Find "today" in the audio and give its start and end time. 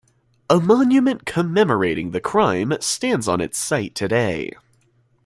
3.93-4.51